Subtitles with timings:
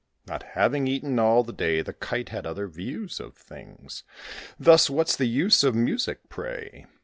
[0.25, 4.03] Not having eaten all the day, The Kite had other views of things.
[4.59, 6.87] Thus "What's the use of music, pray?